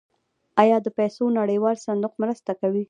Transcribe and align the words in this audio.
آیا 0.61 0.77
د 0.85 0.87
پیسو 0.97 1.23
نړیوال 1.39 1.75
صندوق 1.87 2.13
مرسته 2.21 2.51
کوي؟ 2.61 2.79